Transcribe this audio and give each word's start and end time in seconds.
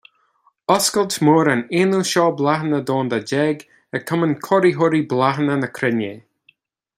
Oscailt 0.75 1.17
Mór 1.27 1.49
an 1.51 1.61
aonú 1.81 1.99
Seó 2.11 2.23
Bláthanna 2.39 2.79
Domhanda 2.91 3.19
déag 3.33 3.61
ag 3.99 4.09
Cumann 4.13 4.35
Cóiritheoirí 4.49 5.03
Bláthanna 5.13 5.59
na 5.61 5.71
Cruinne. 5.79 6.11